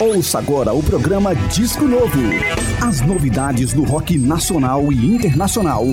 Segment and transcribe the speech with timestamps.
[0.00, 2.20] Ouça agora o programa Disco Novo.
[2.86, 5.86] As novidades do rock nacional e internacional.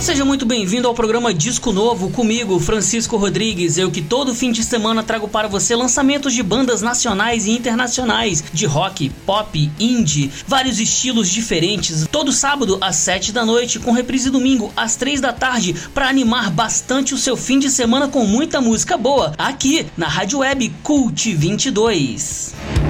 [0.00, 3.78] Seja muito bem-vindo ao programa Disco Novo comigo, Francisco Rodrigues.
[3.78, 8.44] Eu que todo fim de semana trago para você lançamentos de bandas nacionais e internacionais
[8.52, 12.06] de rock, pop, indie, vários estilos diferentes.
[12.10, 16.50] Todo sábado às 7 da noite, com reprise domingo às 3 da tarde, para animar
[16.50, 21.34] bastante o seu fim de semana com muita música boa, aqui na Rádio Web Cult
[21.34, 22.83] 22.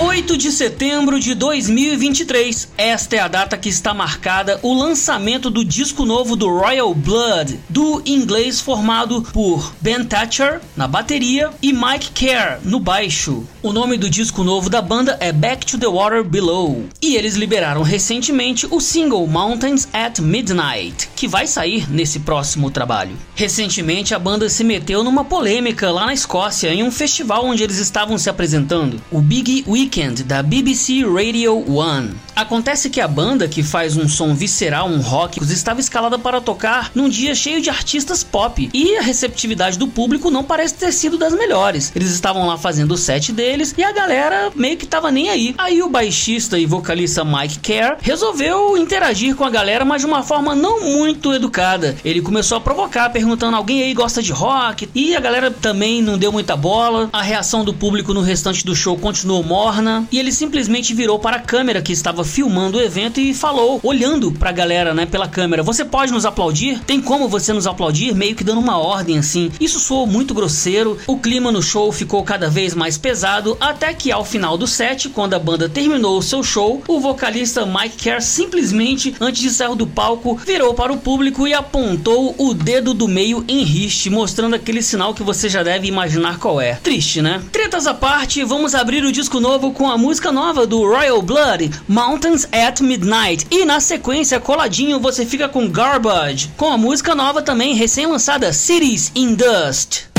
[0.00, 2.68] 8 de setembro de 2023.
[2.78, 7.58] Esta é a data que está marcada o lançamento do disco novo do Royal Blood,
[7.68, 13.44] do inglês formado por Ben Thatcher na bateria e Mike Kerr no baixo.
[13.60, 16.84] O nome do disco novo da banda é Back to the Water Below.
[17.02, 23.16] E eles liberaram recentemente o single Mountains at Midnight, que vai sair nesse próximo trabalho.
[23.34, 27.78] Recentemente a banda se meteu numa polêmica lá na Escócia em um festival onde eles
[27.78, 32.14] estavam se apresentando, o Big Weekend da BBC Radio One.
[32.36, 36.92] Acontece que a banda, que faz um som visceral, um rock, estava escalada para tocar
[36.94, 41.18] num dia cheio de artistas pop e a receptividade do público não parece ter sido
[41.18, 41.90] das melhores.
[41.96, 45.54] Eles estavam lá fazendo o set deles e a galera meio que tava nem aí.
[45.58, 50.22] Aí o baixista e vocalista Mike Kerr resolveu interagir com a galera, mas de uma
[50.22, 51.96] forma não muito educada.
[52.04, 54.88] Ele começou a provocar, perguntando: alguém aí gosta de rock?
[54.94, 57.08] E a galera também não deu muita bola.
[57.12, 59.77] A reação do público no restante do show continuou morna
[60.10, 64.32] e ele simplesmente virou para a câmera que estava filmando o evento e falou, olhando
[64.32, 66.80] para a galera, né, pela câmera: "Você pode nos aplaudir?
[66.86, 69.50] Tem como você nos aplaudir?" meio que dando uma ordem assim.
[69.60, 70.98] Isso soou muito grosseiro.
[71.06, 75.08] O clima no show ficou cada vez mais pesado até que ao final do set,
[75.08, 79.74] quando a banda terminou o seu show, o vocalista Mike Kerr simplesmente antes de sair
[79.74, 84.54] do palco virou para o público e apontou o dedo do meio em riste, mostrando
[84.54, 86.74] aquele sinal que você já deve imaginar qual é.
[86.74, 87.42] Triste, né?
[87.52, 91.70] Tretas à parte, vamos abrir o disco novo com a música nova do Royal Blood,
[91.88, 93.46] Mountains at Midnight.
[93.50, 99.12] E na sequência, coladinho, você fica com Garbage, com a música nova também recém-lançada Cities
[99.14, 100.17] in Dust.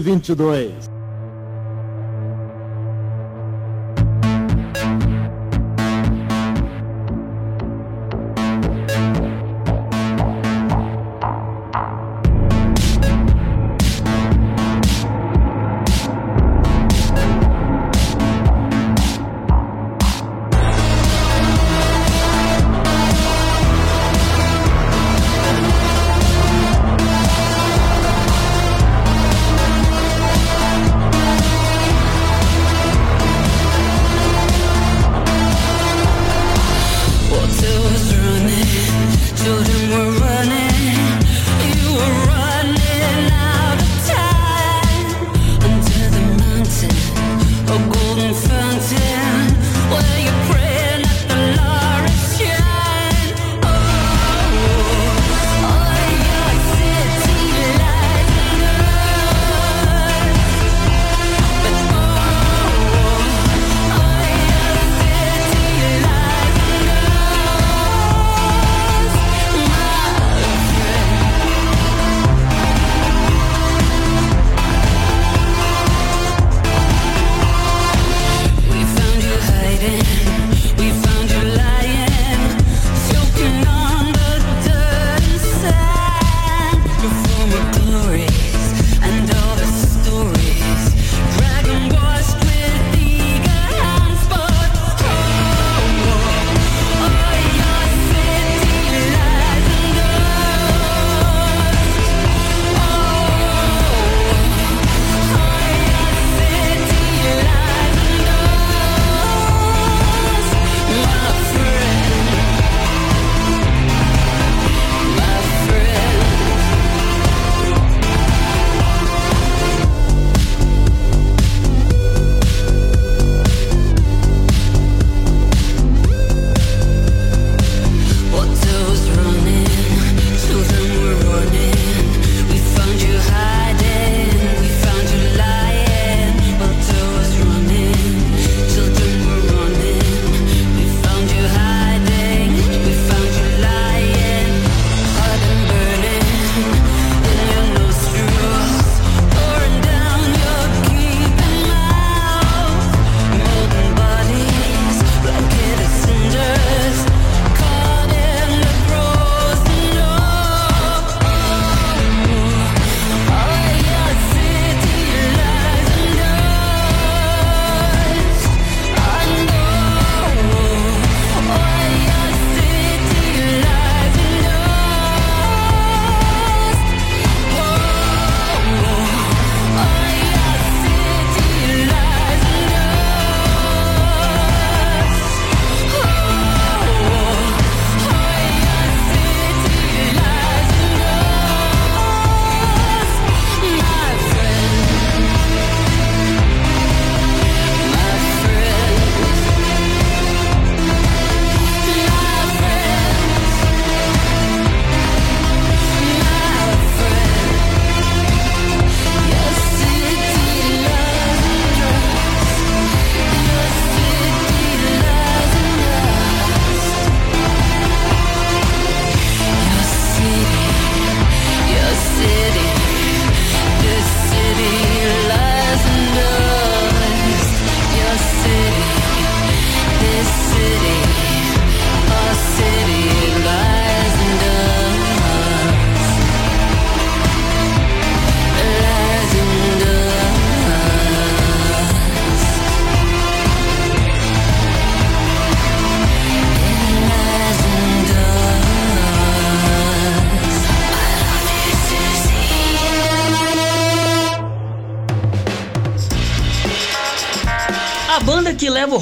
[0.00, 0.91] 2022.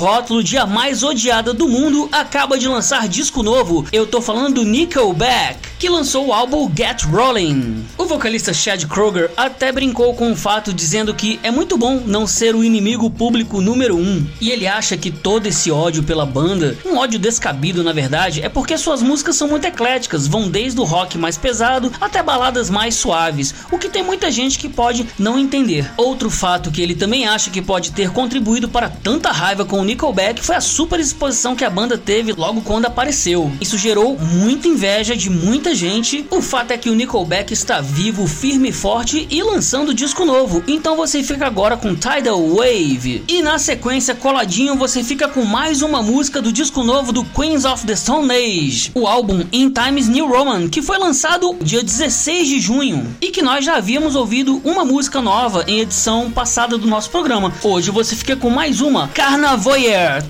[0.01, 3.87] Rótulo de a mais odiada do mundo, acaba de lançar disco novo.
[3.93, 7.87] Eu tô falando do Nickelback que lançou o álbum Get Rolling.
[7.97, 12.27] O vocalista Chad Kroger até brincou com o fato dizendo que é muito bom não
[12.27, 14.27] ser o inimigo público número um.
[14.43, 18.49] E ele acha que todo esse ódio pela banda, um ódio descabido na verdade, é
[18.51, 22.95] porque suas músicas são muito ecléticas, vão desde o rock mais pesado até baladas mais
[22.97, 25.91] suaves, o que tem muita gente que pode não entender.
[25.97, 29.85] Outro fato que ele também acha que pode ter contribuído para tanta raiva com o
[29.85, 33.51] Nickelback foi a super exposição que a banda teve logo quando apareceu.
[33.63, 36.27] Isso gerou muita inveja de muita gente.
[36.31, 40.63] O fato é que o Nickelback está vivo, firme e forte e lançando disco novo.
[40.67, 43.25] Então você fica agora com Tidal Wave.
[43.29, 47.65] E na sequência, coladinho, você fica com mais uma música do disco novo do Queens
[47.65, 52.49] of the Stone Age, o álbum In Times New Roman, que foi lançado dia 16
[52.49, 56.87] de junho e que nós já havíamos ouvido uma música nova em edição passada do
[56.87, 57.53] nosso programa.
[57.63, 60.25] Hoje você fica com mais uma, Carnavoyer.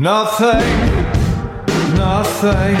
[0.00, 0.64] Nothing,
[1.94, 2.78] nothing,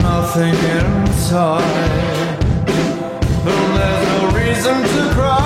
[0.00, 2.38] nothing inside.
[3.44, 5.39] There's no reason to cry.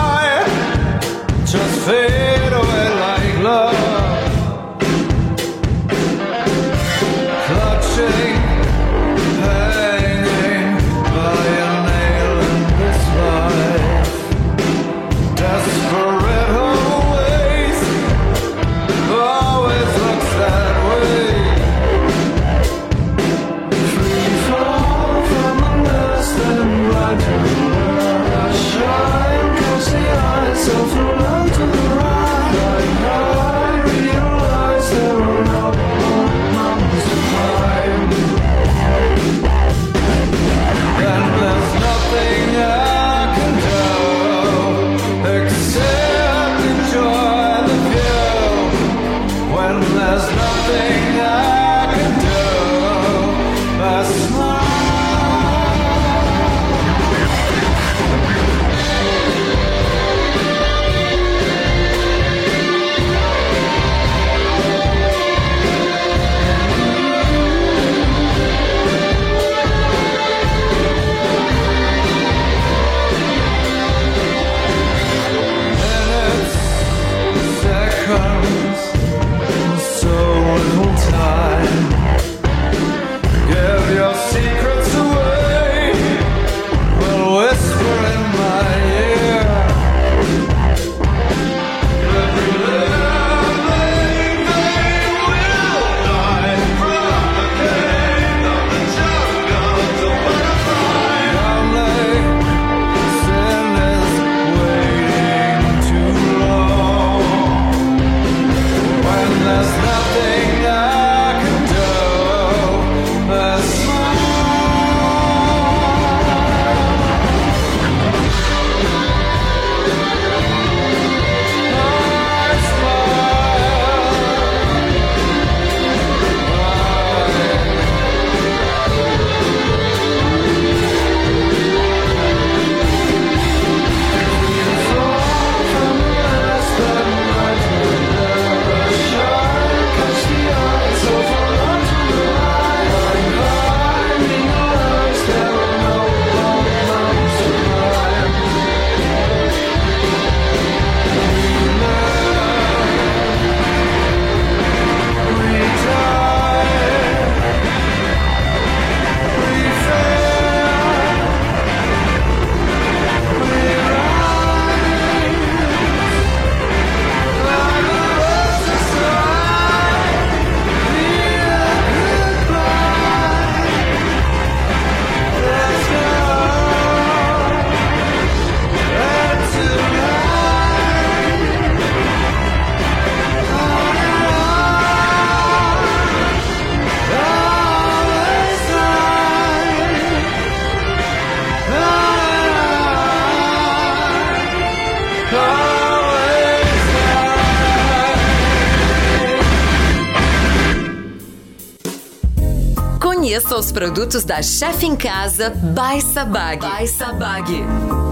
[203.55, 206.61] Conheça os produtos da Chef em Casa by Sabag.
[206.61, 208.04] By Sabag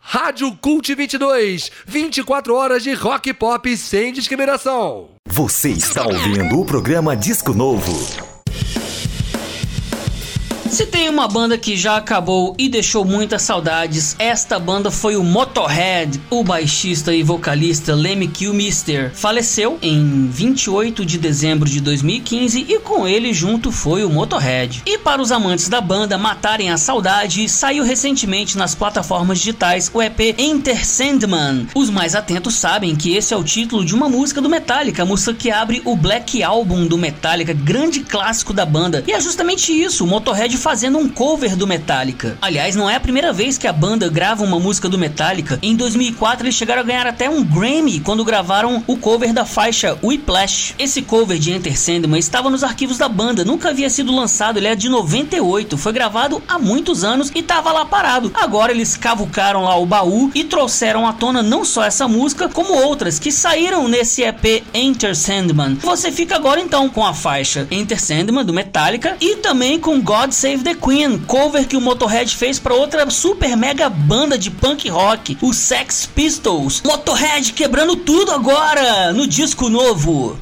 [0.02, 5.10] Rádio Cult 22, 24 horas de rock pop sem discriminação.
[5.28, 8.29] Você está ouvindo o programa Disco Novo.
[10.70, 15.24] Se tem uma banda que já acabou e deixou muitas saudades, esta banda foi o
[15.24, 16.22] Motorhead.
[16.30, 23.08] O baixista e vocalista Lemmy Kilmister faleceu em 28 de dezembro de 2015 e com
[23.08, 24.84] ele junto foi o Motorhead.
[24.86, 30.02] E para os amantes da banda matarem a saudade, saiu recentemente nas plataformas digitais o
[30.02, 31.68] EP Enter Sandman.
[31.74, 35.06] Os mais atentos sabem que esse é o título de uma música do Metallica, a
[35.06, 39.04] música que abre o Black Album do Metallica, grande clássico da banda.
[39.08, 42.38] E é justamente isso, o Motorhead fazendo um cover do Metallica.
[42.42, 45.58] Aliás, não é a primeira vez que a banda grava uma música do Metallica.
[45.62, 49.98] Em 2004 eles chegaram a ganhar até um Grammy quando gravaram o cover da faixa
[50.04, 50.76] Whiplash.
[50.78, 54.68] Esse cover de Enter Sandman estava nos arquivos da banda, nunca havia sido lançado, ele
[54.68, 58.32] é de 98, foi gravado há muitos anos e estava lá parado.
[58.36, 62.74] Agora eles cavucaram lá o baú e trouxeram à tona não só essa música, como
[62.74, 65.76] outras que saíram nesse EP Enter Sandman.
[65.76, 70.32] Você fica agora então com a faixa Enter Sandman do Metallica e também com God
[70.32, 74.50] Save Save the Queen, cover que o Motorhead fez para outra super mega banda de
[74.50, 76.82] punk rock, o Sex Pistols.
[76.84, 80.40] Motorhead quebrando tudo agora no disco novo.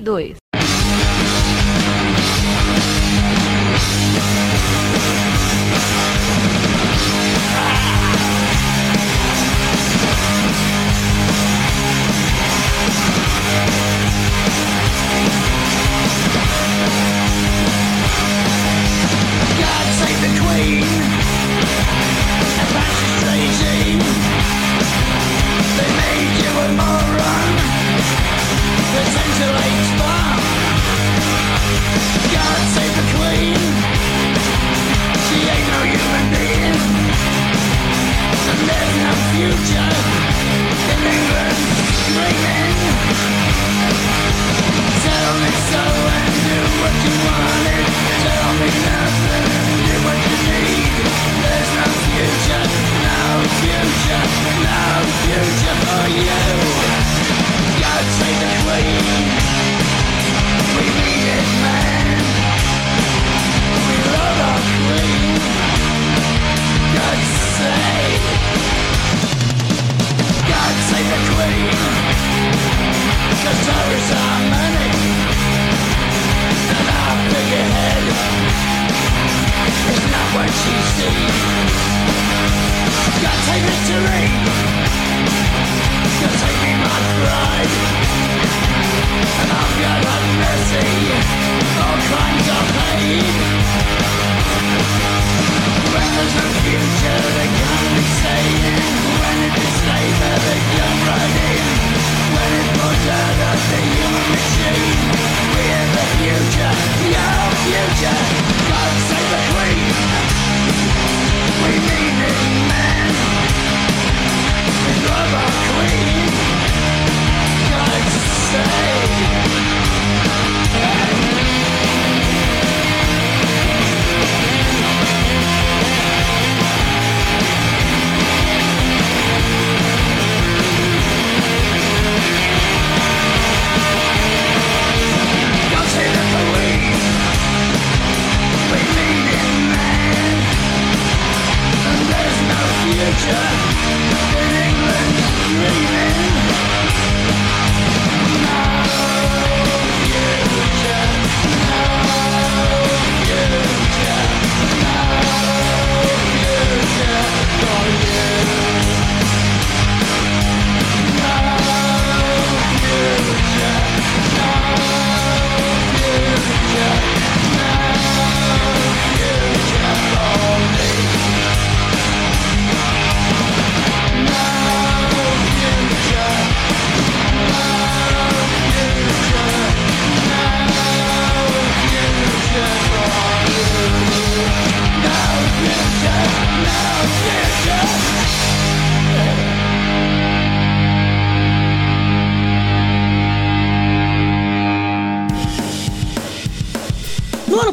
[0.00, 0.39] 2022.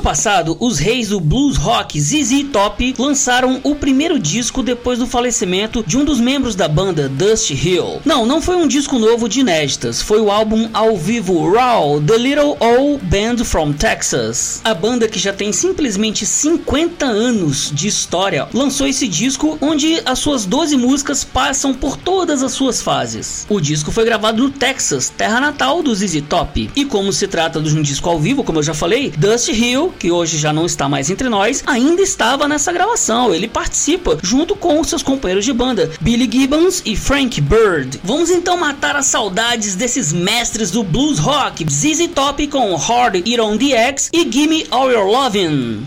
[0.07, 5.83] Passado, os reis do blues rock ZZ Top lançaram o primeiro disco depois do falecimento
[5.85, 7.99] de um dos membros da banda, Dusty Hill.
[8.05, 12.17] Não, não foi um disco novo de inéditas, foi o álbum ao vivo Raw, The
[12.17, 14.61] Little Old Band from Texas.
[14.63, 20.19] A banda que já tem simplesmente 50 anos de história lançou esse disco onde as
[20.19, 23.45] suas 12 músicas passam por todas as suas fases.
[23.49, 26.71] O disco foi gravado no Texas, terra natal do ZZ Top.
[26.73, 29.96] E como se trata de um disco ao vivo, como eu já falei, Dusty Hill,
[29.97, 33.33] que hoje já não está mais entre nós, ainda estava nessa gravação.
[33.33, 37.99] Ele participa junto com seus companheiros de banda, Billy Gibbons e Frank Bird.
[38.03, 43.39] Vamos então matar as saudades desses mestres do blues rock, ZZ Top com Hard It
[43.41, 45.85] On The X e Gimme All Your Lovin'.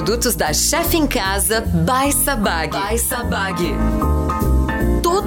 [0.00, 2.70] Produtos da Chef em Casa by Sabag.
[2.70, 3.56] By Sabag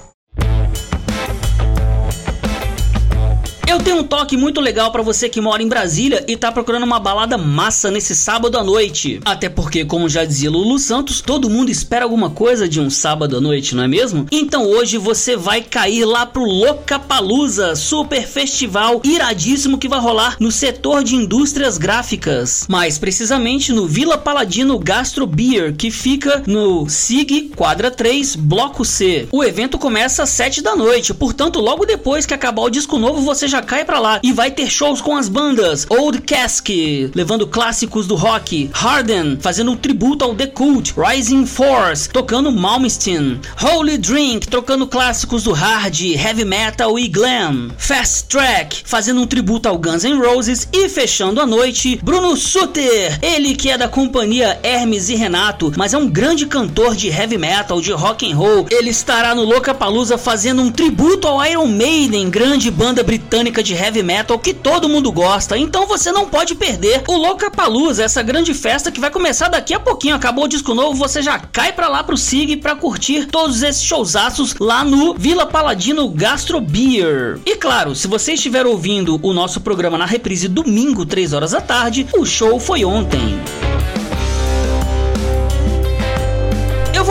[3.79, 6.83] Eu tenho um toque muito legal para você que mora em Brasília e tá procurando
[6.83, 9.21] uma balada massa nesse sábado à noite.
[9.25, 13.37] Até porque, como já dizia Lulu Santos, todo mundo espera alguma coisa de um sábado
[13.37, 14.27] à noite, não é mesmo?
[14.33, 20.51] Então hoje você vai cair lá pro Locapalusa, super festival iradíssimo que vai rolar no
[20.51, 22.67] setor de indústrias gráficas.
[22.69, 29.29] Mais precisamente no Vila Paladino Gastro Beer, que fica no SIG Quadra 3, Bloco C.
[29.31, 33.21] O evento começa às 7 da noite, portanto, logo depois que acabar o disco novo,
[33.21, 34.21] você já já cai pra lá.
[34.23, 35.87] E vai ter shows com as bandas.
[35.91, 36.69] Old Cask,
[37.15, 43.41] levando clássicos do rock, Harden, fazendo um tributo ao The Cult, Rising Force, tocando Malmsteen,
[43.61, 49.69] Holy Drink, tocando clássicos do hard, heavy metal e glam, Fast Track, fazendo um tributo
[49.69, 50.69] ao Guns N' Roses.
[50.73, 55.93] E fechando a noite, Bruno Suter, ele que é da companhia Hermes e Renato, mas
[55.93, 58.67] é um grande cantor de heavy metal, de rock and roll.
[58.71, 64.03] Ele estará no Lollapalooza fazendo um tributo ao Iron Maiden, grande banda britânica de heavy
[64.03, 68.93] metal que todo mundo gosta, então você não pode perder o Lollapalooza, essa grande festa
[68.93, 70.15] que vai começar daqui a pouquinho.
[70.15, 73.83] Acabou o disco novo, você já cai pra lá pro SIG pra curtir todos esses
[73.83, 77.41] showzaços lá no Vila Paladino Gastro Beer.
[77.45, 81.61] E claro, se você estiver ouvindo o nosso programa na reprise domingo, 3 horas da
[81.61, 83.39] tarde, o show foi ontem.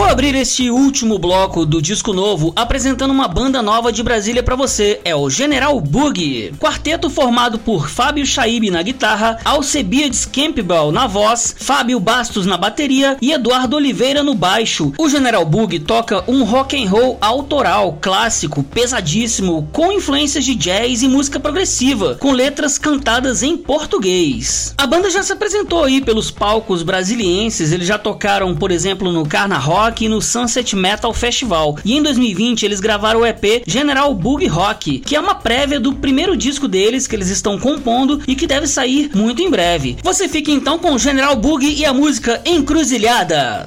[0.08, 5.00] Abrir este último bloco do disco novo apresentando uma banda nova de Brasília para você.
[5.04, 6.54] É o General Boogie.
[6.58, 13.18] Quarteto formado por Fábio Chaib na guitarra, Alcebiades Campbell na voz, Fábio Bastos na bateria
[13.20, 14.94] e Eduardo Oliveira no baixo.
[14.96, 21.02] O General Boogie toca um rock and roll autoral, clássico, pesadíssimo, com influências de jazz
[21.02, 24.74] e música progressiva, com letras cantadas em português.
[24.78, 29.26] A banda já se apresentou aí pelos palcos brasilienses, eles já tocaram, por exemplo, no
[29.26, 31.78] Carna Rock No Sunset Metal Festival.
[31.82, 35.94] E em 2020 eles gravaram o EP General Bug Rock, que é uma prévia do
[35.94, 39.96] primeiro disco deles que eles estão compondo e que deve sair muito em breve.
[40.02, 43.66] Você fica então com General Bug e a música Encruzilhada.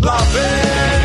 [0.00, 1.03] Lá vem.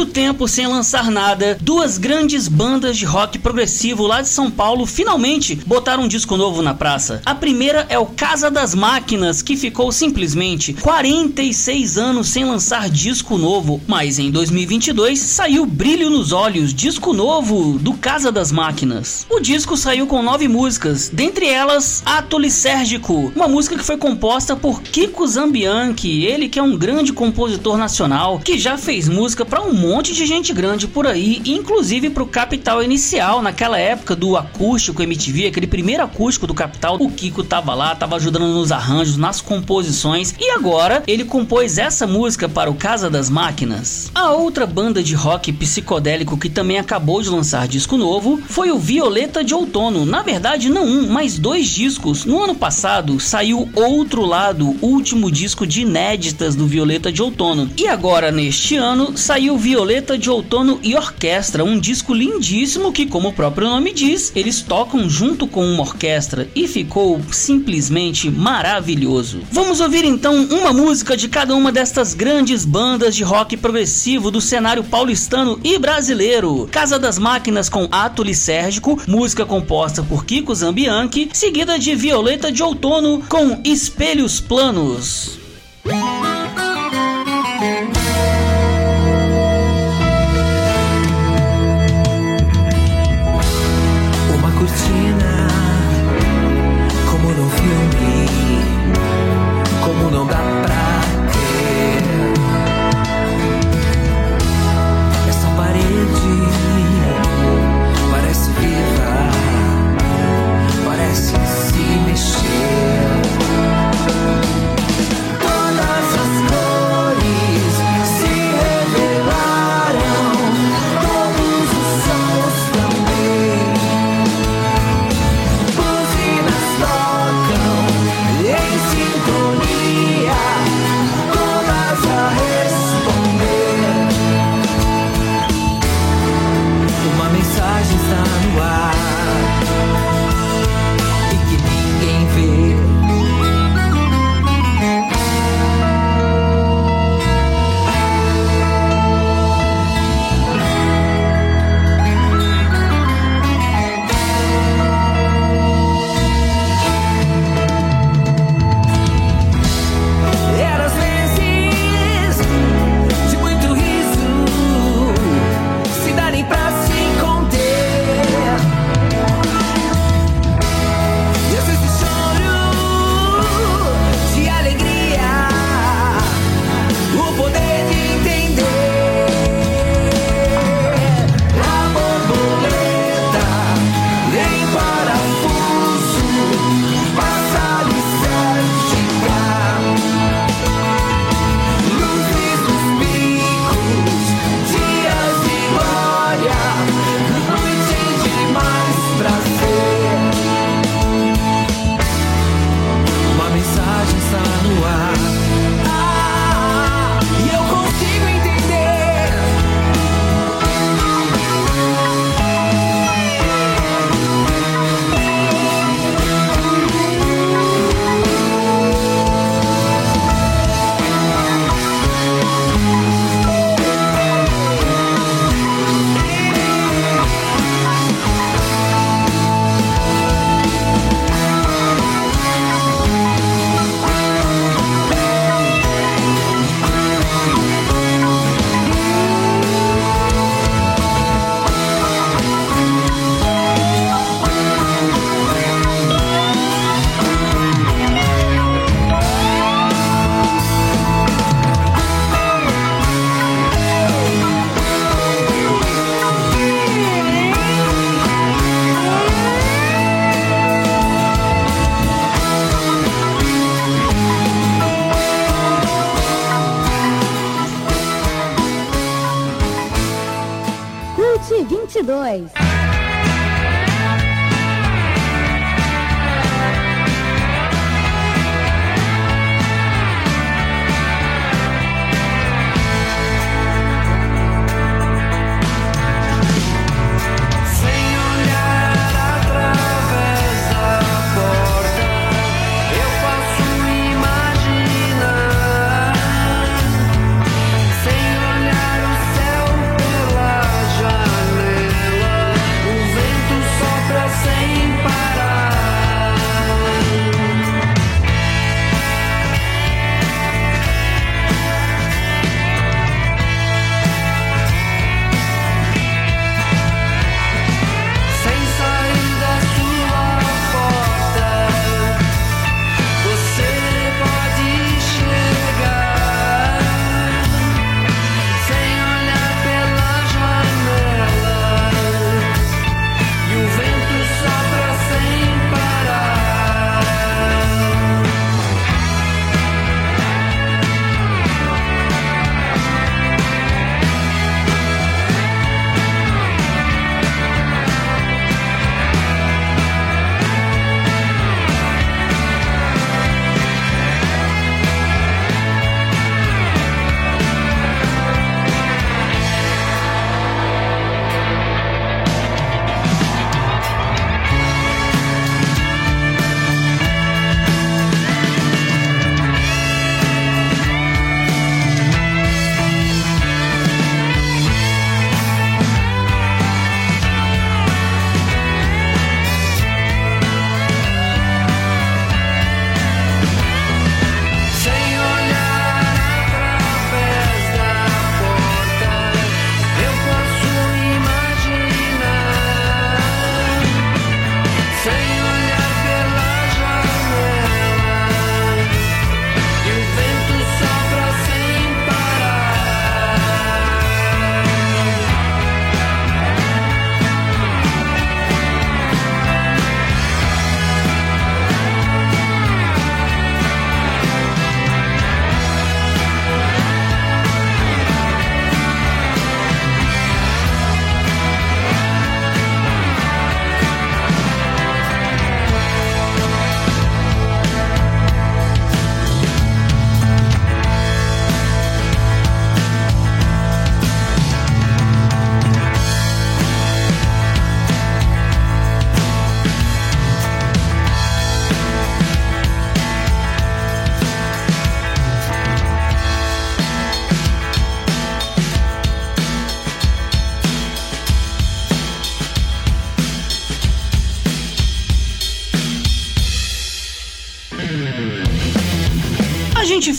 [0.00, 4.86] Muito tempo sem lançar nada, duas grandes bandas de rock progressivo lá de São Paulo
[4.86, 7.20] finalmente botaram um disco novo na praça.
[7.26, 13.36] A primeira é o Casa das Máquinas, que ficou simplesmente 46 anos sem lançar disco
[13.36, 19.26] novo, mas em 2022 saiu Brilho nos Olhos, disco novo do Casa das Máquinas.
[19.28, 24.56] O disco saiu com nove músicas, dentre elas Ato Lisérgico, uma música que foi composta
[24.56, 29.60] por Kiko Zambianchi, ele que é um grande compositor nacional que já fez música para
[29.60, 35.48] um de gente grande por aí, inclusive pro Capital Inicial, naquela época do acústico MTV,
[35.48, 40.32] aquele primeiro acústico do Capital, o Kiko tava lá, tava ajudando nos arranjos, nas composições,
[40.38, 44.12] e agora ele compôs essa música para o Casa das Máquinas.
[44.14, 48.78] A outra banda de rock psicodélico que também acabou de lançar disco novo foi o
[48.78, 50.06] Violeta de Outono.
[50.06, 52.24] Na verdade, não um, mas dois discos.
[52.24, 57.68] No ano passado saiu Outro Lado, último disco de inéditas do Violeta de Outono.
[57.76, 59.79] E agora, neste ano, saiu Violeta
[60.18, 65.08] de Outono e Orquestra, um disco lindíssimo que, como o próprio nome diz, eles tocam
[65.08, 69.40] junto com uma orquestra e ficou simplesmente maravilhoso.
[69.50, 74.40] Vamos ouvir então uma música de cada uma destas grandes bandas de rock progressivo do
[74.40, 76.68] cenário paulistano e brasileiro.
[76.70, 82.62] Casa das Máquinas com Ato Lisérgico, música composta por Kiko Zambianchi, seguida de Violeta de
[82.62, 85.38] Outono com Espelhos Planos.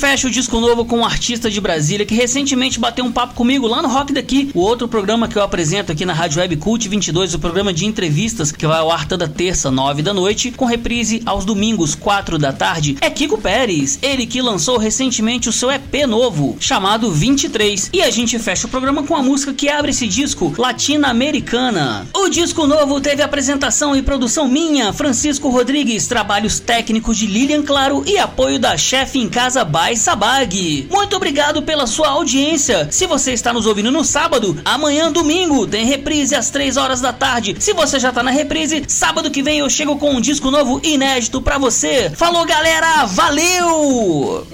[0.01, 3.67] Fecha o disco novo com um artista de Brasília que recentemente bateu um papo comigo
[3.67, 6.89] lá no Rock Daqui, o outro programa que eu apresento aqui na Rádio Web Cult
[6.89, 10.65] 22, o programa de entrevistas que vai ao ar toda terça, 9 da noite, com
[10.65, 12.97] reprise aos domingos, 4 da tarde.
[12.99, 17.91] É Kiko Pérez, ele que lançou recentemente o seu EP novo, chamado 23.
[17.93, 22.07] E a gente fecha o programa com a música que abre esse disco, Latina Americana.
[22.15, 28.03] O disco novo teve apresentação e produção minha, Francisco Rodrigues, trabalhos técnicos de Lilian Claro
[28.07, 30.87] e apoio da chefe em casa by Sabag.
[30.89, 32.87] Muito obrigado pela sua audiência.
[32.89, 37.11] Se você está nos ouvindo no sábado, amanhã domingo tem reprise às 3 horas da
[37.11, 37.55] tarde.
[37.59, 40.79] Se você já tá na reprise, sábado que vem eu chego com um disco novo
[40.83, 42.09] inédito para você.
[42.15, 44.47] Falou galera, valeu!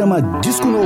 [0.00, 0.79] Programa Disco Novo.